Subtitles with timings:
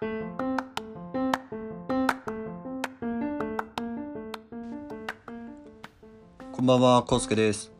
[0.00, 0.06] こ
[6.62, 7.70] んばんは、コウスケです。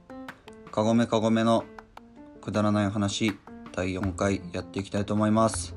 [0.71, 1.65] かごめかごめの
[2.43, 3.33] くだらない話
[3.73, 5.75] 第4回やっていきたいと思います。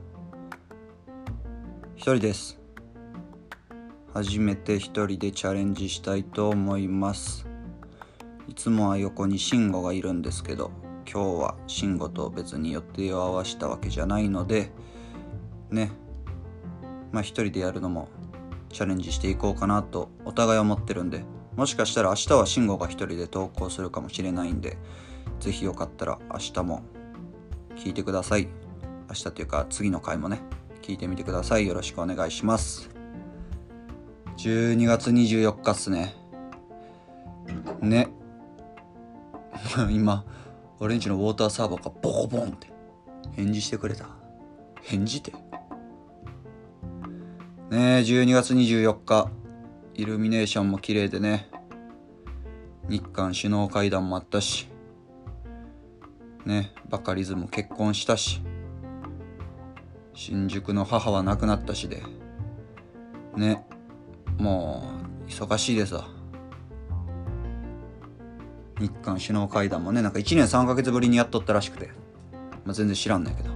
[1.96, 2.60] 一人です。
[4.14, 7.48] 初めて一人でチャレンジしたいと思います。
[8.50, 10.72] いつもは横に慎吾がいるんですけど、
[11.10, 14.72] 今日は慎吾と別に予定を合わしたわけじゃないので、
[15.70, 15.90] ね、
[17.14, 18.10] まあ一人でやるのも
[18.70, 21.24] チャレンジしていこうかなとお互い思ってるんで、
[21.56, 24.78] もしかしたら明日は慎吾が一人で投稿するかもしれないんで、
[25.40, 26.82] ぜひよかったら明日も
[27.76, 28.48] 聞いてください。
[29.08, 30.42] 明日というか次の回もね、
[30.82, 31.68] 聞いてみてください。
[31.68, 32.90] よろしくお願いします。
[34.38, 36.16] 12月24日っすね。
[37.80, 38.08] ね。
[39.92, 40.26] 今、
[40.80, 42.74] 俺んちのウォーターサーバーがボコボンって
[43.34, 44.08] 返事してくれた。
[44.82, 45.32] 返事って
[47.74, 49.32] ね、12月24日、
[49.96, 51.50] イルミネーションも綺麗でね、
[52.88, 54.68] 日韓首脳会談もあったし、
[56.46, 58.44] ね、バカリズム結婚したし、
[60.14, 62.04] 新宿の母は亡くなったしで、
[63.36, 63.66] ね、
[64.38, 64.84] も
[65.28, 66.06] う、忙しいですわ。
[68.80, 71.90] 日韓首脳会談もね、なんか1年3ヶ月ぶりにやっとったらしくて、
[72.66, 73.53] まあ、全然知らんねんけど、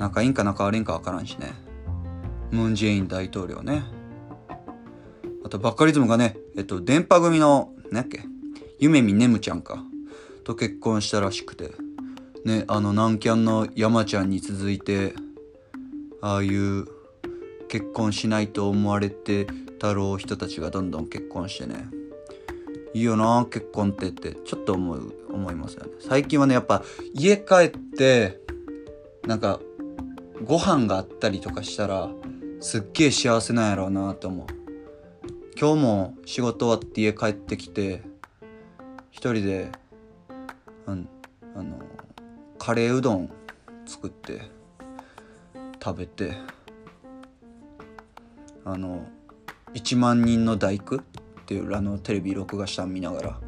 [0.00, 1.52] 仲いいんか仲悪いんかわからんしね。
[2.50, 3.82] ムン・ジェイン大統領ね。
[5.44, 8.22] あと、バッカリズムがね、えっと、電波組の、なんやっけ、
[8.78, 9.84] 夢見ねむちゃんか、
[10.42, 11.72] と結婚したらしくて、
[12.46, 15.12] ね、あの、南キャンの山ちゃんに続いて、
[16.22, 16.86] ああいう、
[17.68, 19.46] 結婚しないと思われて
[19.78, 21.88] たろう人たちがどんどん結婚してね。
[22.94, 25.90] いいよな、結婚ってって、ちょっと思う、思いますよね。
[26.00, 28.40] 最近はね、やっぱ、家帰って、
[29.26, 29.60] なんか、
[30.42, 32.08] ご飯があったりとかしたら
[32.60, 34.46] すっげえ幸せなんやろうなと思う。
[35.58, 38.02] 今日も仕事終わって家帰ってきて
[39.10, 39.70] 一人で
[40.86, 41.04] あの
[41.54, 41.78] あの
[42.58, 43.30] カレーうどん
[43.84, 44.40] 作って
[45.82, 46.32] 食べて
[48.64, 49.06] あの
[49.74, 51.00] 「1万人の大工」っ
[51.44, 53.40] ていうあのテレビ録画したん見ながら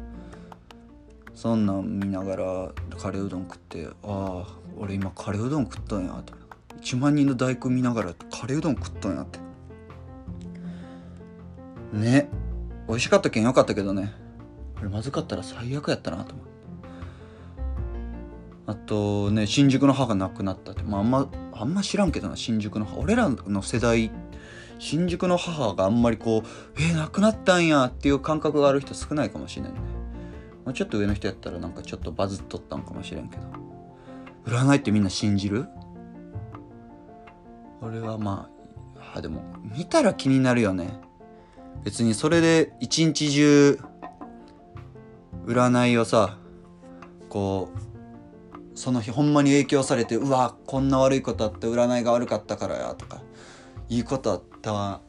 [1.33, 6.42] そんなん見ながらカレーうどん食ってああ俺今カレーうどん食ったんやと。
[6.83, 9.39] 1万人の大工見ながらカレーうどん食ったんやって。
[11.93, 12.29] ね。
[12.89, 14.13] 美味しかったけんよかったけどね。
[14.75, 16.53] これまずかったら最悪やったなと思って
[18.65, 20.83] あとね新宿の歯がなくなったって。
[20.83, 24.11] まああんまあんま知らんけどな新宿の歯俺らの世代
[24.79, 29.71] 新宿の母があんまりこうえー、亡くなったんやっていう感覚がある人少ないかもしれんね、
[30.65, 33.43] まあ、ちょっと上の人やったらなんかちょっとバズっとったんかもしれんけど。
[34.45, 35.67] 占いってみんな信じる？
[37.83, 38.49] 俺はま
[38.97, 40.99] ああでも見たら気になるよね。
[41.83, 43.79] 別にそれで一日中
[45.45, 46.37] 占いをさ
[47.27, 53.21] こうその日ほんまに影響されてうわこんな悪いことあって占いが悪かったからやとか
[53.89, 55.01] いいことあったわ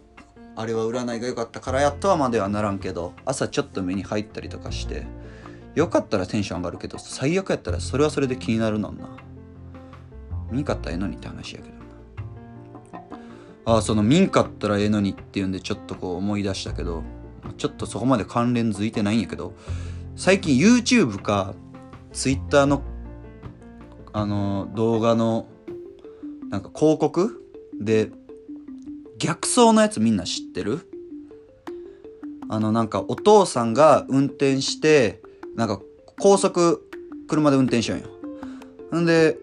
[0.57, 5.07] あれは占いが良かったからやとはまではならんけど朝ちょっと目に入ったりとかして
[5.77, 9.09] よかったらテンション上がるけど最悪やったらそれはそれで気になるのんな。
[10.51, 11.84] 見んかったらええのにって話やけど。
[13.67, 17.03] ああその見んかったらええのにっていうんでちょっとこう思い出したけど
[17.57, 19.55] ちょっとそこまで関連づいてないんやけど
[20.17, 21.55] 最近 YouTube か
[22.13, 22.83] Twitter の
[24.13, 25.47] あの動画の
[26.51, 27.43] なんか広告？
[27.81, 28.11] で
[29.19, 30.81] 逆走のやつみんな知ってる？
[32.49, 35.21] あのなんかお父さんが運転して
[35.57, 35.81] なんか
[36.21, 36.89] 高速
[37.27, 39.01] 車で運転しようんよ。
[39.01, 39.39] んで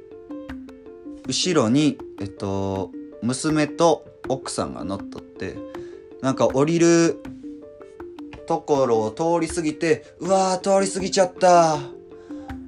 [1.27, 5.55] 後ろにえっと娘と奥さんが乗っとって
[6.21, 7.21] なんか降りる
[8.47, 11.77] ところを通り過ぎてうわー通り過ぎちゃった。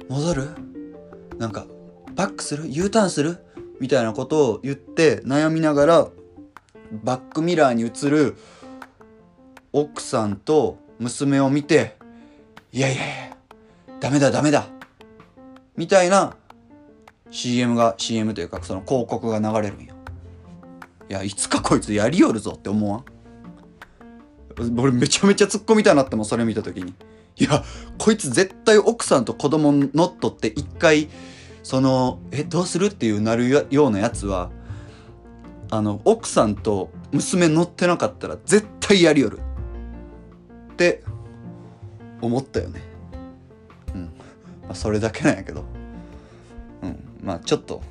[0.09, 0.49] 戻る？
[1.37, 1.65] なんか
[2.15, 3.37] バックする ?U ターンする？
[3.79, 6.07] みたいなことを言って悩みながら
[7.03, 8.37] バックミラーに映る
[9.71, 11.95] 奥さんと娘を見て
[12.71, 13.37] いやいやいや
[13.99, 14.67] ダメだダメだ。
[15.75, 16.35] みたいな
[17.31, 19.95] CM が CM というかその広告が流れるんよ。
[21.09, 24.79] いやいつかこいつやりよるぞって思わん？
[24.79, 26.93] 俺めちゃめちゃ突っ込みたいなってもそれ見た時に。
[27.37, 27.63] いや
[27.97, 31.09] こいつ絶対奥さんと子供乗っとって一回
[31.63, 34.51] そのえどうするっていうなるようなやつは
[35.71, 39.39] あの奥さんと娘乗ってなかったら絶対やりよる。
[40.71, 41.03] って
[42.21, 42.81] 思ったよね。
[43.93, 44.01] うん。
[44.03, 45.63] まあそれだけなんやけど。
[46.83, 47.03] うん。
[47.23, 47.81] まあちょっと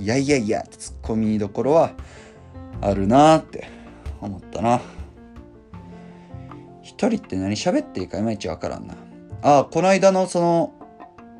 [0.00, 1.92] いやいやいやツッコミどころは
[2.80, 3.68] あるなって
[4.18, 4.80] 思ったな。
[6.82, 8.94] 一人って何喋っていいかいまいちわからんな。
[9.42, 10.72] あこの間のその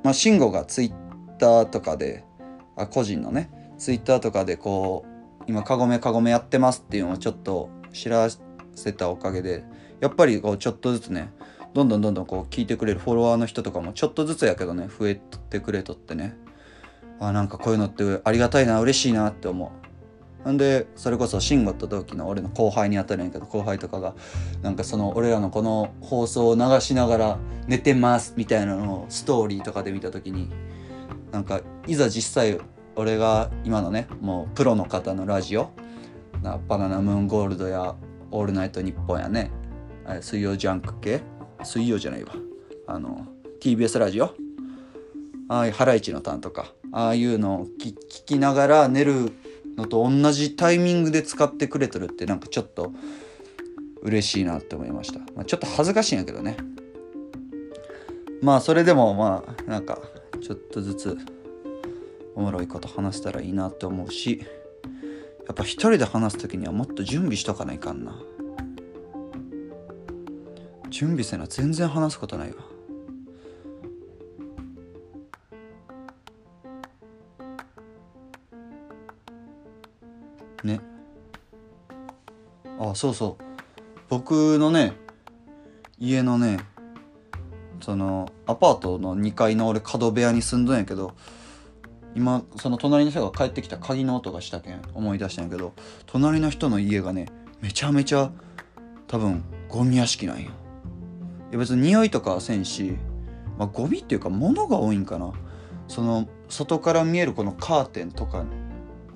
[0.04, 0.92] まあ慎吾がツイッ
[1.38, 2.22] ターとかで
[2.76, 8.28] あ個人のねツイッターとかでこう今カゴメカゴメやってますっていうのをちょっと知ら
[8.74, 9.64] せたおかげで
[10.00, 11.32] やっぱりこうちょっとずつね
[11.72, 16.36] どんどんどんどんこう聞いてくれるフォロワーの人とかもちょっとずつやけどね増えてくれとってね。
[17.20, 19.80] あなんかこういうのってありがたいな嬉しいなって思う。
[20.44, 24.14] なんでそれこそ慎吾と同期の俺の後輩にあたるんやけど後輩とかが
[24.62, 30.50] なんかその俺らのこの放送を流しながら寝てますみたいなのをストーリーとかで見た時に
[31.30, 32.58] なんかいざ実際
[32.96, 35.72] 俺が今のねもうプロの方のラジオ
[36.42, 37.94] なバナナムーンゴールドや
[38.30, 39.50] オールナイトニッポンやね
[40.22, 41.20] 水曜ジャンク系？
[41.62, 42.32] 水曜じゃないわ。
[42.86, 43.26] あの
[43.60, 44.34] TBS ラジオ？
[45.50, 47.92] ああいうハライチのターンとかああいうのを聞
[48.24, 49.32] きながら寝る
[49.76, 52.92] のと同じタイミングで使ってくれてるってなんかちょっと
[54.00, 56.56] 嬉しいなって思いました、まあ、ちょっと恥ずかしいんやけどね。
[58.40, 59.98] まあそれでもまあなんか
[60.40, 61.18] ちょっとずつ
[62.36, 64.46] おもろいこと話せたらいいなって思うし
[65.46, 68.16] やっぱ一人で話す時にはもっと準備しとかないかんな。
[70.90, 72.69] 準備せな全然話すことないわ。
[80.64, 80.80] ね。
[82.78, 83.44] あそうそう。
[84.08, 84.94] 僕のね
[85.98, 86.58] 家のね
[87.80, 91.14] そのアパートの2階の俺角部屋に住んどんやけど
[92.14, 95.72] 今その隣の人が帰ってきた鍵の音がしたけん思い出したんやけど
[96.06, 97.26] 隣の人の家がね
[97.60, 98.32] めちゃめちゃ
[99.06, 100.50] 多分ゴミ屋敷なんよ
[101.50, 102.96] いや別に匂いとかはせんし、
[103.58, 105.32] まあ、ゴミっていうか物が多いんかな。
[105.88, 108.44] その外から見えるこのカーテンとか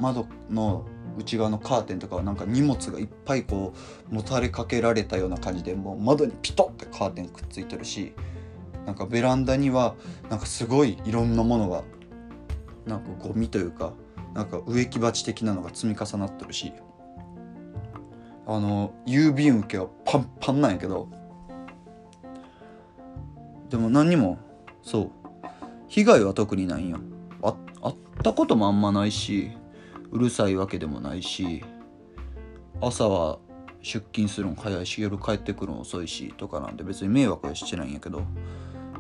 [0.01, 0.85] 窓の
[1.19, 3.75] 内側のカーテンとかはなんか荷物がいっぱいこ
[4.11, 8.13] うもたれかけられたような感じでもう窓にピトってカーテンくっついてるし
[8.87, 9.95] なんかベランダには
[10.31, 11.83] なんかすごいいろんなものが
[12.87, 13.93] なんかゴミというか
[14.35, 16.73] なんか植木鉢的なのが積み重なってるし
[18.47, 21.09] あの郵便受けはパンパンなんやけど
[23.71, 24.39] でも何にも
[24.83, 25.11] そう
[25.89, 26.99] 被害は特にないんよ
[27.43, 29.53] ああったこともあんまないし
[30.15, 31.65] うるさいわけでもないし
[32.81, 33.39] 朝は
[33.83, 38.23] 出勤するの早いし夜帰ってくるの遅いしとかなんで別に迷惑はしてないんやけど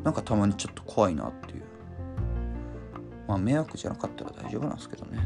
[0.03, 1.63] なんかたまにちょっと怖いなっていう。
[3.27, 5.19] まあ迷惑じゃなかったら大丈夫なんですけどね。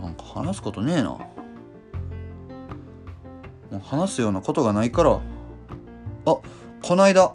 [0.00, 1.10] なんか話すことねえな。
[1.10, 1.28] も
[3.72, 5.10] う話すようなことがないから。
[5.10, 5.20] あ
[6.24, 6.42] こ
[6.96, 7.34] の間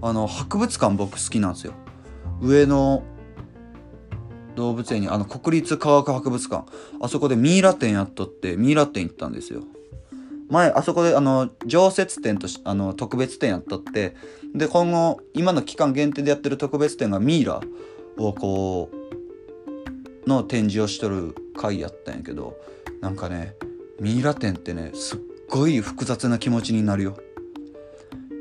[0.00, 1.74] あの博物館僕好きなんですよ。
[2.40, 3.02] 上野
[4.58, 6.68] 動物園にあの国立科学博物館。
[7.00, 9.62] あそこでミイラ展やっとってミイラ展行ったんですよ。
[10.50, 14.16] 前あそこであの常設展とあの特別展やっとって
[14.54, 17.60] で今後今の期間限定でやってる特別展がミイラ
[18.16, 18.90] をこ
[20.26, 22.58] うの展示をしとる回やったんやけど
[23.00, 23.54] なんかね
[24.00, 25.18] ミイラ展ってねすっ
[25.48, 27.16] ごい複雑な気持ちになるよ。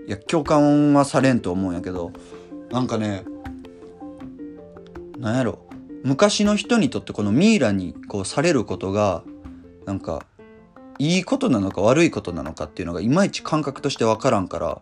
[0.07, 2.11] いや共感はされんと思うんやけど
[2.71, 3.23] なんかね
[5.19, 5.66] なんやろ。
[6.03, 9.23] 昔の人にとってこのミイラにこうされることが
[9.85, 10.25] なんか
[10.99, 14.81] いいことなのか悪いことなのかっていうのがいまいち感覚として分からんから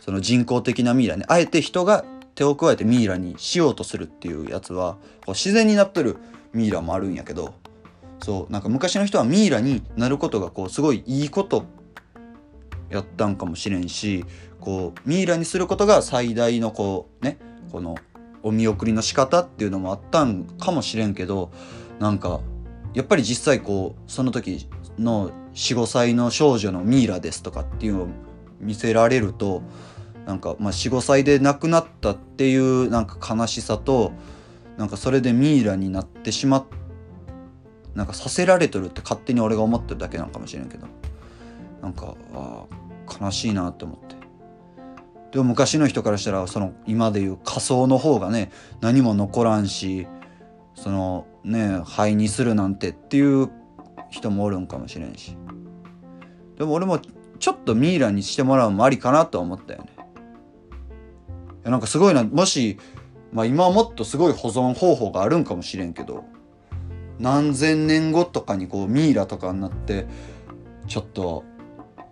[0.00, 4.94] その人工的なミイラねあえて人が手を加えてミイラにしようとするっていうやつは
[5.26, 6.16] こう自然になっとる
[6.52, 7.54] ミイラもあるんやけど
[8.20, 11.64] そうなんか昔の人はミイラになることがこうすごいいいこと
[12.90, 14.24] やったんかもしれんし
[14.60, 17.38] こうミイラにすることが最大のこうね
[17.70, 17.96] この
[18.42, 21.50] お見送りの仕方っていうのもあったんかもしれんけど
[21.98, 22.40] なんか
[22.94, 24.68] やっぱり実際こうその時
[24.98, 28.08] の45歳の少女のミイラですとかっていうのを
[28.60, 29.62] 見せられると
[30.26, 34.12] なんか、まあ、45歳で亡くなったっていうなんか悲しさと
[34.76, 36.64] なんかそれでミイラになってしまっ
[37.94, 40.86] なんかさせられとるって勝手に俺が思ってるだけなんかもしれんけど
[41.82, 42.64] なんかあ
[43.20, 44.17] 悲しいなって思って。
[45.32, 50.06] でも昔の人からしたらその今でいう仮想の方がね何も残らんし
[50.74, 53.50] そのね灰にするなんてっていう
[54.10, 55.36] 人もおるんかもしれんし。
[56.56, 56.98] でも俺も
[57.38, 59.90] ちょっとミイラにしてもらうのもありかなと思ったよね。
[59.96, 60.00] い
[61.64, 62.78] やなんかすごいなもし、
[63.32, 66.24] まあ、今はもっとすごい保存方法があるんかもしれんけど
[67.18, 70.06] 何千年後とかにこうミイラとかになって
[70.86, 71.44] ちょっと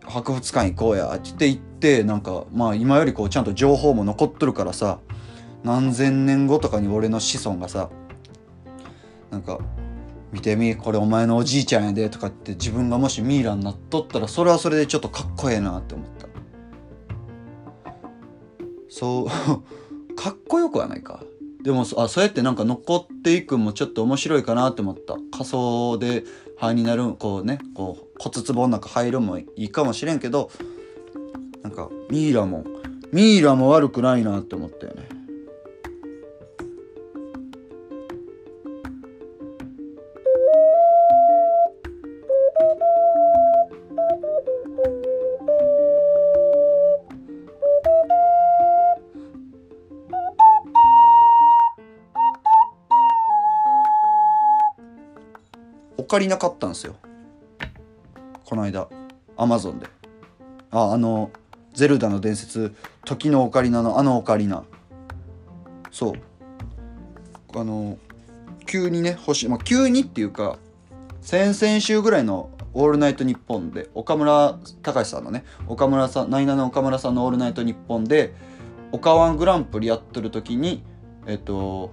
[0.07, 5.01] 博物館行こうやって言ってなんかまあ今よりこうちゃんと情報も残っとるからさ
[5.65, 7.91] 何千年後とかに俺の子孫がさ
[9.31, 9.59] なんか
[10.33, 16.27] 「見てみこれお前のおじいちゃんやで」とかって自分がもしミイラになっとったらそれはそれでちょっとかっこええなって思った。
[18.89, 19.27] そう
[20.17, 21.23] かっこよくはないか。
[21.63, 25.17] でもあそうやってなんか残っていくんもちょっと面白いかなって思った。
[25.33, 26.25] 仮想で
[26.57, 30.51] 肺になるこうねこう骨壺の中入るもいいかもしれんけど
[31.63, 32.65] なんかミイラも
[33.13, 35.09] ミイラも悪くないなって思ったよね。
[55.99, 56.95] オカリナ買ったんですよ。
[58.57, 58.89] この間
[59.37, 59.87] アマゾンで。
[60.71, 61.31] ああの
[61.75, 64.65] 「ゼルダの伝説時のオカリナ」のあのオカリナ。
[65.91, 66.15] そう。
[67.55, 67.99] あの
[68.65, 70.59] 急にね欲しい、まあ、急にっていうか
[71.21, 78.35] 先々週ぐらいの「オールナイトニッポン」で岡村隆史さんのね岡村さんナイナの岡村さんの「オールナイトニッポン」で
[78.93, 80.83] 「オカワングランプリ」やってる時に
[81.27, 81.91] えっと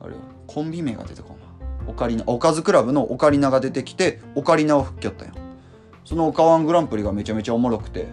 [0.00, 0.14] あれ
[0.46, 1.36] コンビ名が出てこんわ
[1.86, 5.45] オカリナおかずクラブのオカリナが出てきてオカリナを吹きよったんよ。
[6.06, 8.06] そのオカワングランプリがめちゃめちゃおもろくて。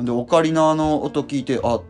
[0.00, 1.80] でオカリナの音聞いてあ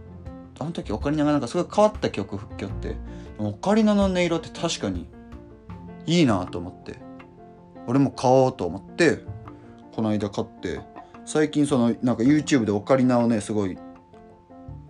[0.58, 2.96] あの時オカリナがなんかすごい変わった曲吹きよって
[3.36, 5.08] オカリナの音色って確かに
[6.06, 6.96] いいなと思って。
[7.86, 9.20] 俺も買おうと思って
[9.92, 10.80] この間買って。
[11.26, 13.76] 最近そのなんか YouTube でオカリナをねすごい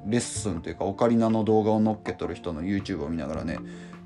[0.07, 3.59] レッスンというかオカリナの動画を載っけとる人の YouTube を見ながらね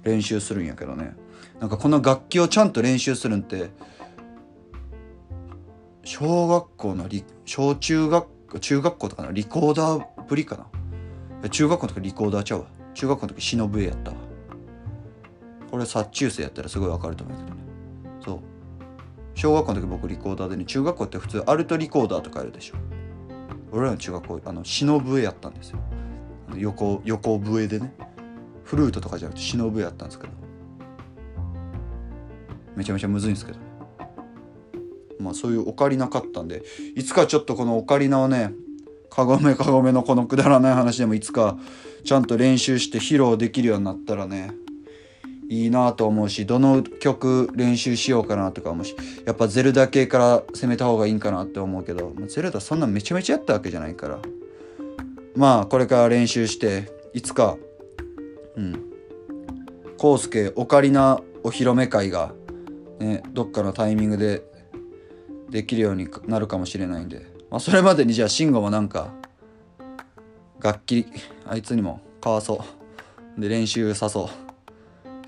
[0.05, 1.13] 練習するんやけどね。
[1.59, 3.71] なんかこの楽器をちゃんと練習するんって
[6.13, 7.09] 小学校の
[7.45, 10.67] 小中学中学校とかのリコーダーぶりか
[11.41, 11.49] な？
[11.51, 12.67] 中学校の時リコーダーちゃうわ。
[12.95, 14.17] 中学校の時忍笛やったわ。
[15.71, 17.63] これ殺虫生やったらすごいわかると思うけどね。
[18.25, 18.41] そう。
[19.37, 22.75] 小学校の時僕リコーダーでね中学校って普通アルトリコーダーとかあるでしょ。
[23.71, 25.79] 俺らの中学校あの忍笛やったんですよ。
[26.57, 27.95] 横横笛でね。
[28.65, 30.33] フルートとかじゃなくて忍笛やったんですけど。
[32.75, 33.70] めちゃめちゃむずいんですけど。
[35.21, 36.63] まあそういうオカリナ買ったんで
[36.97, 38.53] いつかちょっとこのオカリナをね
[39.11, 41.59] カゴメカゴメのこのくだらない話でもいつか
[42.05, 44.53] ちゃんと練習して披露できるようになったらね
[45.49, 48.95] いいなと思うしどの曲練習しようかなとか思うし
[49.27, 54.19] やっぱゼルダ系から攻めた方がいいんかなって思うけどゼルダそんなめちゃめちゃやったわけじゃないから。
[55.37, 57.57] まあこれから練習していつか
[58.57, 58.91] うん。
[60.03, 62.33] 康介オカリナお披露目会が
[62.99, 64.43] ねどっかのタイミングで
[65.51, 69.13] できるようになるかもしれないんで、まあ、それまでにじゃあ慎吾もなんか
[70.61, 71.07] 楽器
[71.47, 72.65] あいつにも買わそ
[73.37, 73.41] う。
[73.41, 74.31] で練習さそ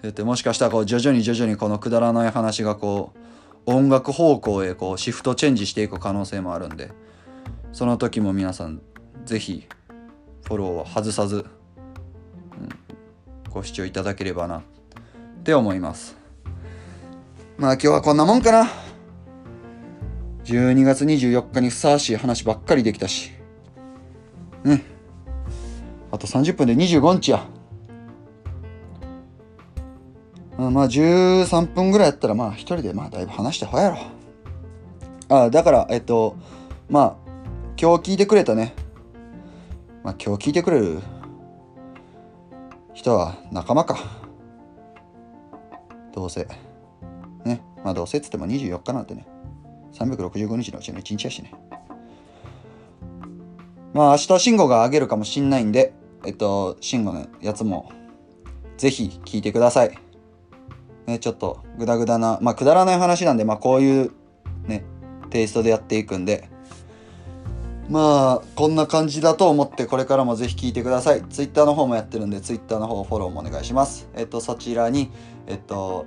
[0.03, 0.09] う。
[0.09, 3.13] ってもしかしたらこう徐々に徐々にこのくだらない話がこ
[3.67, 6.91] う音楽方向へこうシフトチェンジしていく可能性もあるんで。
[7.73, 8.83] その時も皆さん
[9.25, 9.67] 是非
[10.45, 11.45] フォローを外さず、うん、
[13.51, 14.63] ご視聴いただければなっ
[15.43, 16.17] て思います。
[17.57, 18.82] まあ今日はこんなもんかな。
[20.45, 23.33] 12月24日にふさわしい話ばっかりできたし。
[24.65, 24.83] ね
[26.11, 27.47] あと30分で25日や。
[30.59, 33.99] まあ13分ぐらいやったらまあ一人でまあだいぶ話してほやろ。
[35.29, 36.37] あだからえっと
[36.89, 37.17] まあ
[37.81, 38.75] 今日聞いてくれたね。
[40.03, 41.01] まあ今日聞いてくれる
[42.95, 43.99] 人は仲間か。
[46.13, 46.47] どうせ。
[47.45, 47.63] ね。
[47.83, 49.27] まあどうせっつっても24日なんてね。
[49.95, 51.53] 365日のうちの1日やしね
[53.93, 55.93] まあ明日慎吾があげるかもしんないんで
[56.25, 57.91] えっと慎吾のやつも
[58.77, 59.99] ぜひ聞いてください
[61.07, 64.13] ね、ちょっとグダグダな、まあくだらない話なんで、まあこういう
[64.67, 64.85] ね、
[65.31, 66.49] テイストでやっていくんで、
[67.89, 71.23] まあこんな感じだと思ってこれからもぜひ聞いてください。
[71.29, 74.09] Twitter の方もやってるんで、Twitter の方フォローもお願いします。
[74.15, 75.11] えっと、そちらに、
[75.47, 76.07] えっと、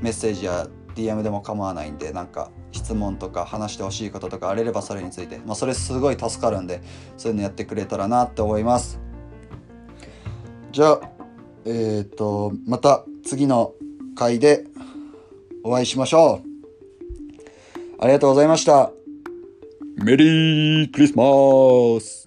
[0.00, 6.82] メッセージや DM でも構わないんで、なんか質問とか話してほしいこととかあれればそれについて、まあそれすごい助かるんで、
[7.16, 9.00] そういうのやってくれたらなって思います。
[10.72, 11.00] じゃあ、
[11.64, 13.74] えっ、と、また次の
[14.16, 14.64] 回で
[15.62, 16.52] お会いしましょう。
[18.00, 18.90] ありがとうございました。
[19.96, 22.21] メリークリスマス